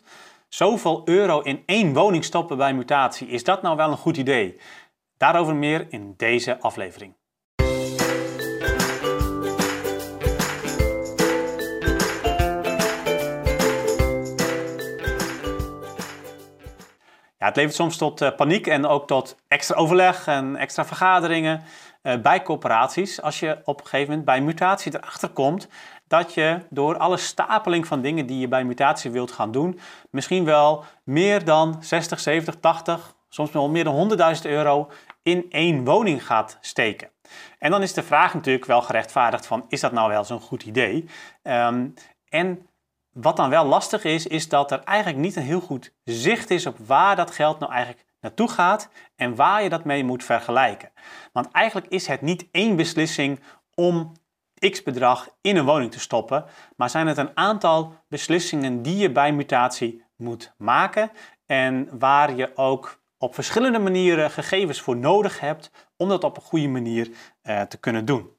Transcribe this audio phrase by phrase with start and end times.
[0.00, 0.04] 100.000.
[0.48, 4.60] Zoveel euro in één woning stoppen bij mutatie, is dat nou wel een goed idee?
[5.16, 7.18] Daarover meer in deze aflevering.
[17.38, 21.62] Ja, het levert soms tot uh, paniek en ook tot extra overleg en extra vergaderingen
[22.02, 23.22] bij corporaties.
[23.22, 25.68] Als je op een gegeven moment bij mutatie erachter komt
[26.06, 29.78] dat je door alle stapeling van dingen die je bij mutatie wilt gaan doen,
[30.10, 34.90] misschien wel meer dan 60, 70, 80, soms wel meer dan 100.000 euro
[35.22, 37.10] in één woning gaat steken.
[37.58, 40.62] En dan is de vraag natuurlijk wel gerechtvaardigd van, is dat nou wel zo'n goed
[40.62, 41.08] idee?
[41.42, 41.94] Um,
[42.28, 42.66] en
[43.12, 46.66] wat dan wel lastig is, is dat er eigenlijk niet een heel goed zicht is
[46.66, 50.90] op waar dat geld nou eigenlijk naartoe gaat en waar je dat mee moet vergelijken.
[51.32, 53.40] Want eigenlijk is het niet één beslissing
[53.74, 54.12] om
[54.70, 56.44] x bedrag in een woning te stoppen,
[56.76, 61.10] maar zijn het een aantal beslissingen die je bij mutatie moet maken
[61.46, 66.42] en waar je ook op verschillende manieren gegevens voor nodig hebt om dat op een
[66.42, 67.10] goede manier
[67.42, 68.30] uh, te kunnen doen.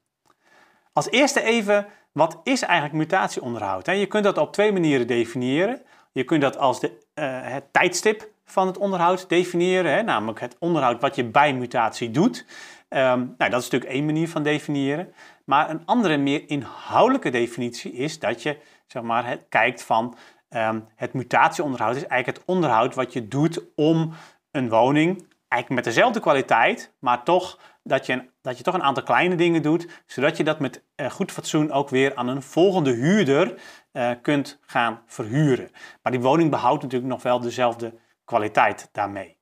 [0.94, 3.86] Als eerste even wat is eigenlijk mutatieonderhoud?
[3.86, 5.82] Je kunt dat op twee manieren definiëren.
[6.12, 10.56] Je kunt dat als de, uh, het tijdstip van het onderhoud definiëren, hè, namelijk het
[10.60, 12.46] onderhoud wat je bij mutatie doet.
[12.90, 15.14] Um, nou, dat is natuurlijk één manier van definiëren.
[15.46, 20.16] Maar een andere, meer inhoudelijke definitie is dat je zeg maar, kijkt van
[20.50, 24.14] um, het mutatieonderhoud is eigenlijk het onderhoud wat je doet om
[24.52, 29.04] een woning eigenlijk met dezelfde kwaliteit, maar toch dat je, dat je toch een aantal
[29.04, 32.92] kleine dingen doet, zodat je dat met uh, goed fatsoen ook weer aan een volgende
[32.92, 33.54] huurder
[33.94, 35.70] uh, kunt gaan verhuren.
[36.04, 37.94] Maar die woning behoudt natuurlijk nog wel dezelfde
[38.32, 39.38] kwaliteit daarmee.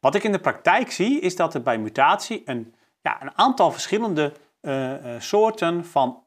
[0.00, 3.72] Wat ik in de praktijk zie, is dat er bij mutatie een, ja, een aantal
[3.72, 6.22] verschillende uh, soorten van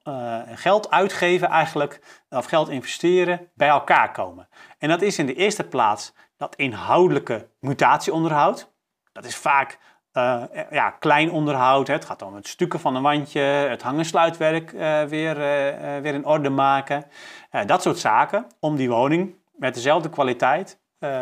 [0.53, 4.47] geld uitgeven eigenlijk, of geld investeren, bij elkaar komen.
[4.77, 8.71] En dat is in de eerste plaats dat inhoudelijke mutatieonderhoud.
[9.11, 9.79] Dat is vaak
[10.71, 11.87] ja, klein onderhoud.
[11.87, 11.93] Hè.
[11.93, 14.71] Het gaat om het stukken van een wandje, het hang- en sluitwerk
[15.09, 15.35] weer,
[16.01, 17.05] weer in orde maken.
[17.65, 20.79] dat soort zaken om die woning met dezelfde kwaliteit,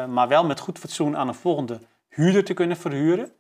[0.08, 1.80] maar wel met goed fatsoen aan een volgende
[2.10, 3.32] huurder te kunnen verhuren.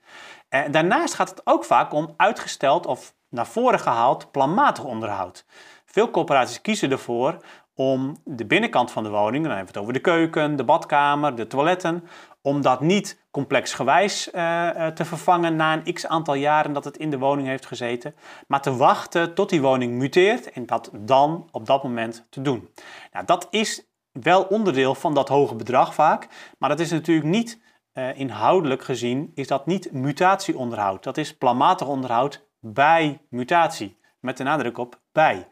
[0.71, 5.45] daarnaast gaat het ook vaak om uitgesteld of naar voren gehaald planmatig onderhoud.
[5.85, 7.37] Veel corporaties kiezen ervoor
[7.75, 11.35] om de binnenkant van de woning, dan hebben we het over de keuken, de badkamer,
[11.35, 12.07] de toiletten,
[12.41, 17.09] om dat niet complexgewijs uh, te vervangen na een x aantal jaren dat het in
[17.09, 18.15] de woning heeft gezeten,
[18.47, 22.69] maar te wachten tot die woning muteert en dat dan op dat moment te doen.
[23.11, 23.85] Nou, dat is
[24.21, 27.59] wel onderdeel van dat hoge bedrag vaak, maar dat is natuurlijk niet
[27.93, 31.03] uh, inhoudelijk gezien, is dat niet mutatieonderhoud.
[31.03, 35.47] Dat is planmatig onderhoud bij mutatie, met de nadruk op bij.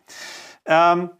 [0.63, 1.11] Um,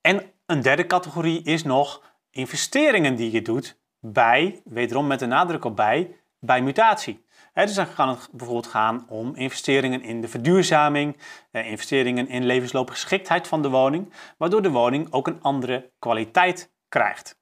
[0.00, 5.64] en een derde categorie is nog investeringen die je doet bij, wederom met de nadruk
[5.64, 7.26] op bij, bij mutatie.
[7.66, 11.16] Dus dan kan het bijvoorbeeld gaan om investeringen in de verduurzaming,
[11.50, 17.38] eh, investeringen in levensloopgeschiktheid van de woning, waardoor de woning ook een andere kwaliteit krijgt.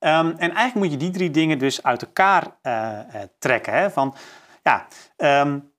[0.00, 3.00] Um, en eigenlijk moet je die drie dingen dus uit elkaar uh,
[3.38, 3.72] trekken.
[3.72, 3.90] Hè?
[3.90, 4.14] Van,
[4.62, 4.86] ja,
[5.16, 5.72] um,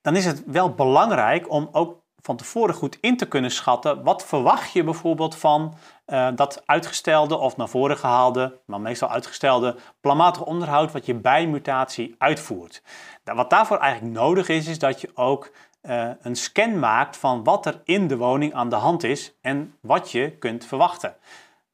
[0.00, 4.02] dan is het wel belangrijk om ook van tevoren goed in te kunnen schatten.
[4.02, 5.74] Wat verwacht je bijvoorbeeld van
[6.06, 11.46] uh, dat uitgestelde of naar voren gehaalde, maar meestal uitgestelde planmatig onderhoud wat je bij
[11.46, 12.82] mutatie uitvoert.
[13.24, 15.50] Nou, wat daarvoor eigenlijk nodig is, is dat je ook
[15.82, 19.76] uh, een scan maakt van wat er in de woning aan de hand is en
[19.80, 21.16] wat je kunt verwachten.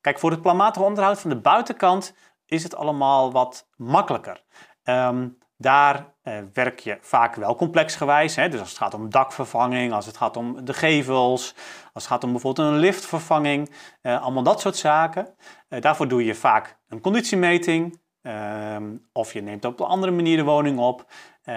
[0.00, 2.14] Kijk, voor het planmatig onderhoud van de buitenkant
[2.46, 4.42] is het allemaal wat makkelijker.
[4.84, 8.36] Um, daar uh, werk je vaak wel complexgewijs.
[8.36, 8.48] Hè?
[8.48, 11.54] Dus als het gaat om dakvervanging, als het gaat om de gevels,
[11.92, 13.70] als het gaat om bijvoorbeeld een liftvervanging,
[14.02, 15.28] uh, allemaal dat soort zaken.
[15.68, 20.36] Uh, daarvoor doe je vaak een conditiemeting ehm, of je neemt op een andere manier
[20.36, 21.06] de woning op.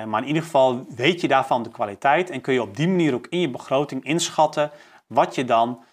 [0.08, 3.14] maar in ieder geval weet je daarvan de kwaliteit en kun je op die manier
[3.14, 4.72] ook in je begroting inschatten
[5.08, 5.84] wat je dan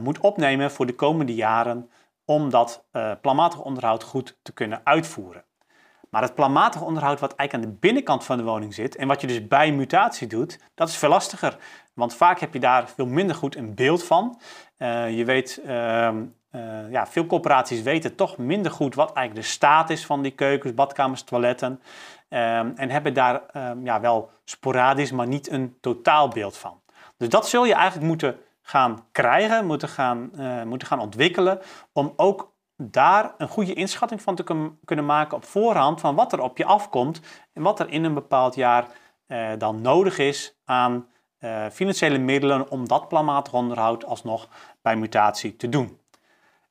[0.00, 1.90] moet opnemen voor de komende jaren
[2.24, 2.84] om dat
[3.20, 5.44] planmatig onderhoud goed te kunnen uitvoeren.
[6.12, 9.20] Maar het planmatig onderhoud wat eigenlijk aan de binnenkant van de woning zit en wat
[9.20, 11.56] je dus bij mutatie doet, dat is veel lastiger.
[11.94, 14.40] Want vaak heb je daar veel minder goed een beeld van.
[14.78, 16.08] Uh, je weet, uh,
[16.52, 20.32] uh, ja, veel corporaties weten toch minder goed wat eigenlijk de staat is van die
[20.32, 21.80] keukens, badkamers, toiletten.
[22.28, 26.80] Ehm, en hebben daar ehm, ja, wel sporadisch, maar niet een totaalbeeld van.
[27.16, 31.60] Dus dat zul je eigenlijk moeten gaan krijgen, moeten gaan, eh, moeten gaan ontwikkelen,
[31.92, 32.51] om ook
[32.90, 36.64] daar een goede inschatting van te kunnen maken op voorhand van wat er op je
[36.64, 37.20] afkomt
[37.52, 38.86] en wat er in een bepaald jaar
[39.26, 41.06] eh, dan nodig is aan
[41.72, 44.48] financiële middelen om dat planmatig onderhoud alsnog
[44.82, 45.98] bij mutatie te doen.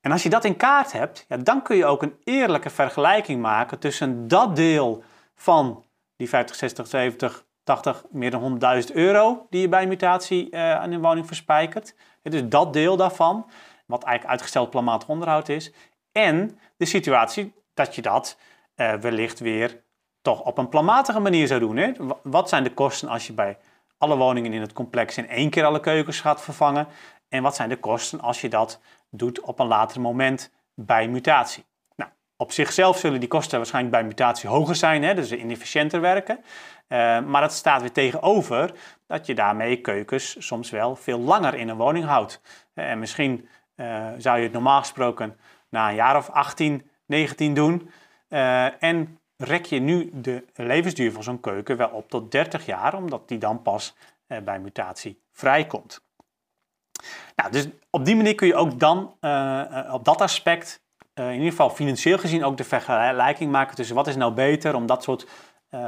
[0.01, 3.41] En als je dat in kaart hebt, ja, dan kun je ook een eerlijke vergelijking
[3.41, 5.03] maken tussen dat deel
[5.35, 5.85] van
[6.15, 8.59] die 50, 60, 70, 80, meer dan
[8.89, 11.95] 100.000 euro die je bij mutatie uh, aan een woning verspijkert.
[12.21, 13.49] Dus dat deel daarvan,
[13.85, 15.71] wat eigenlijk uitgesteld planmatig onderhoud is.
[16.11, 18.37] En de situatie dat je dat
[18.75, 19.81] uh, wellicht weer
[20.21, 21.77] toch op een planmatige manier zou doen.
[21.77, 21.91] Hè?
[22.23, 23.57] Wat zijn de kosten als je bij
[23.97, 26.87] alle woningen in het complex in één keer alle keukens gaat vervangen?
[27.29, 28.79] En wat zijn de kosten als je dat
[29.09, 31.65] doet op een later moment bij mutatie?
[31.95, 35.13] Nou, op zichzelf zullen die kosten waarschijnlijk bij mutatie hoger zijn, hè?
[35.13, 36.37] dus inefficiënter werken.
[36.37, 38.73] Uh, maar het staat weer tegenover
[39.07, 42.41] dat je daarmee keukens soms wel veel langer in een woning houdt.
[42.73, 43.47] en misschien
[44.17, 45.37] zou je het normaal gesproken
[45.71, 47.89] na een jaar of 18, 19 doen.
[48.29, 52.93] Uh, en rek je nu de levensduur van zo'n keuken wel op tot 30 jaar,
[52.93, 53.95] omdat die dan pas
[54.43, 56.03] bij mutatie vrijkomt.
[57.35, 59.17] Nou, dus op die manier kun je ook dan
[59.91, 60.83] op dat aspect,
[61.13, 64.85] in ieder geval financieel gezien, ook de vergelijking maken tussen wat is nou beter om
[64.85, 65.27] dat soort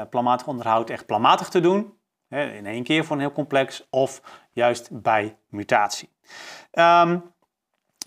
[0.10, 1.98] planmatig onderhoud echt planmatig te doen.
[2.30, 4.22] In één keer voor een heel complex of
[4.52, 6.10] juist bij mutatie.
[6.72, 7.33] Um,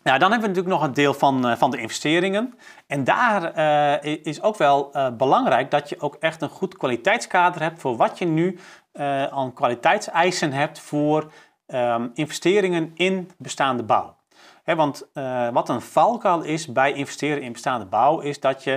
[0.07, 2.55] nou, dan hebben we natuurlijk nog een deel van, uh, van de investeringen.
[2.87, 3.59] En daar
[4.03, 7.97] uh, is ook wel uh, belangrijk dat je ook echt een goed kwaliteitskader hebt voor
[7.97, 8.59] wat je nu
[9.31, 11.33] aan kwaliteitseisen hebt voor
[11.67, 14.17] um, investeringen in bestaande bouw.
[14.65, 15.09] Want
[15.53, 18.73] wat een valkuil is bij investeren in bestaande bouw, is dat je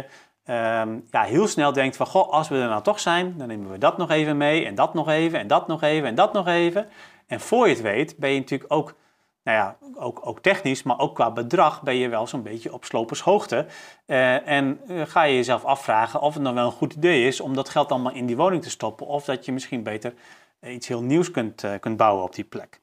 [0.46, 3.72] um, ja, heel snel denkt van, goh, als we er nou toch zijn, dan nemen
[3.72, 6.34] we dat nog even mee en dat nog even en dat nog even en dat
[6.34, 6.88] nog even.
[7.28, 8.96] En voor je het weet ben je natuurlijk ook,
[9.44, 12.86] nou ja, ook, ook technisch, maar ook qua bedrag ben je wel zo'n beetje op
[12.86, 13.66] slopershoogte.
[14.06, 17.40] Uh, en uh, ga je jezelf afvragen of het nou wel een goed idee is
[17.40, 20.14] om dat geld allemaal in die woning te stoppen of dat je misschien beter
[20.62, 22.80] iets heel nieuws kunt, kunt bouwen op die plek.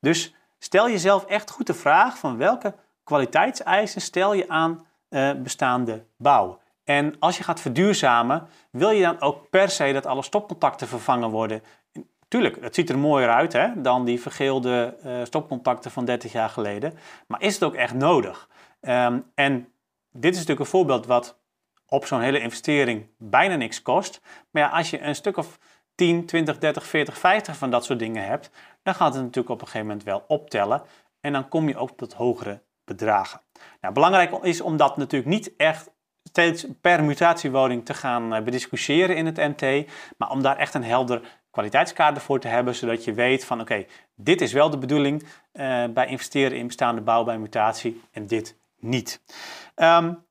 [0.00, 2.74] Dus stel jezelf echt goed de vraag van welke
[3.04, 4.86] kwaliteitseisen stel je aan
[5.42, 6.58] bestaande bouw.
[6.84, 11.30] En als je gaat verduurzamen, wil je dan ook per se dat alle stopcontacten vervangen
[11.30, 11.62] worden?
[12.30, 16.48] Tuurlijk, het ziet er mooier uit hè, dan die vergeelde uh, stopcontacten van 30 jaar
[16.48, 16.94] geleden.
[17.26, 18.48] Maar is het ook echt nodig?
[18.80, 19.68] Um, en
[20.12, 21.38] dit is natuurlijk een voorbeeld wat
[21.86, 24.20] op zo'n hele investering bijna niks kost.
[24.50, 25.58] Maar ja, als je een stuk of
[25.94, 28.50] 10, 20, 30, 40, 50 van dat soort dingen hebt,
[28.82, 30.82] dan gaat het natuurlijk op een gegeven moment wel optellen.
[31.20, 33.40] En dan kom je ook tot hogere bedragen.
[33.80, 35.90] Nou, belangrijk is om dat natuurlijk niet echt
[36.22, 40.84] steeds per mutatiewoning te gaan uh, bediscussiëren in het MT, maar om daar echt een
[40.84, 45.22] helder kwaliteitskader voor te hebben, zodat je weet van oké, dit is wel de bedoeling
[45.22, 49.22] uh, bij investeren in bestaande bouw bij mutatie en dit niet.
[49.76, 50.24] Um,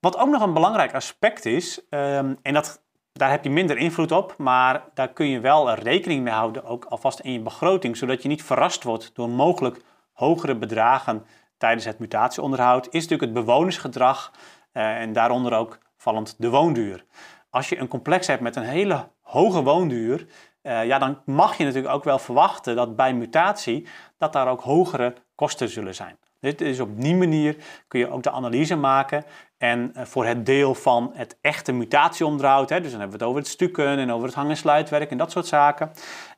[0.00, 2.82] wat ook nog een belangrijk aspect is, um, en dat,
[3.12, 6.84] daar heb je minder invloed op, maar daar kun je wel rekening mee houden, ook
[6.84, 9.80] alvast in je begroting, zodat je niet verrast wordt door mogelijk
[10.12, 11.24] hogere bedragen
[11.58, 14.32] tijdens het mutatieonderhoud, is natuurlijk het bewonersgedrag
[14.72, 17.04] uh, en daaronder ook vallend de woonduur.
[17.50, 20.26] Als je een complex hebt met een hele hoge woonduur,
[20.66, 23.86] uh, ja, dan mag je natuurlijk ook wel verwachten dat bij mutatie
[24.18, 26.18] dat daar ook hogere kosten zullen zijn.
[26.40, 27.56] Dus op die manier
[27.88, 29.24] kun je ook de analyse maken.
[29.58, 33.32] En uh, voor het deel van het echte mutatieonderhoud, hè, dus dan hebben we het
[33.32, 35.90] over het stukken en over het hang- en sluitwerk en dat soort zaken.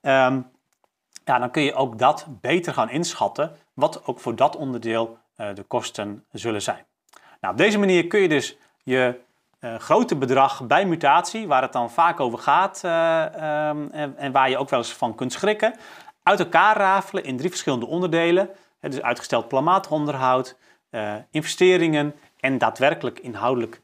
[0.02, 0.50] Um,
[1.24, 5.54] ja, dan kun je ook dat beter gaan inschatten, wat ook voor dat onderdeel uh,
[5.54, 6.86] de kosten zullen zijn.
[7.40, 9.20] Nou, op deze manier kun je dus je
[9.60, 13.24] grote bedrag bij mutatie, waar het dan vaak over gaat uh,
[13.68, 15.74] um, en, en, waar je ook wel eens van kunt schrikken,
[16.22, 18.50] uit elkaar rafelen in drie verschillende onderdelen.
[18.80, 20.56] Dus uitgesteld planmatig onderhoud,
[20.90, 23.80] uh, investeringen en daadwerkelijk inhoudelijk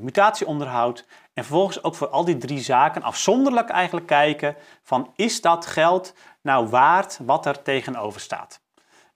[0.00, 1.06] mutatieonderhoud.
[1.34, 6.14] En vervolgens ook voor al die drie zaken afzonderlijk eigenlijk kijken van is dat geld
[6.42, 8.60] nou waard wat er tegenover staat.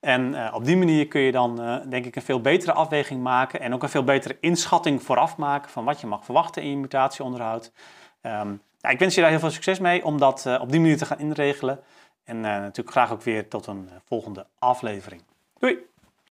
[0.00, 3.22] En uh, op die manier kun je dan, uh, denk ik, een veel betere afweging
[3.22, 6.70] maken en ook een veel betere inschatting vooraf maken van wat je mag verwachten in
[6.70, 7.72] je mutatieonderhoud.
[8.22, 10.80] Um, nou, ik wens je daar heel veel succes mee om dat uh, op die
[10.80, 11.80] manier te gaan inregelen.
[12.24, 15.22] En natuurlijk graag ook weer tot een volgende aflevering.
[15.58, 15.78] Doei!